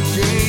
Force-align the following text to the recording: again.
again. 0.00 0.39